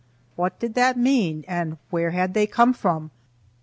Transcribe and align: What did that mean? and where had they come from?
What 0.35 0.57
did 0.59 0.73
that 0.73 0.97
mean? 0.97 1.45
and 1.47 1.77
where 1.91 2.09
had 2.09 2.33
they 2.33 2.47
come 2.47 2.73
from? 2.73 3.11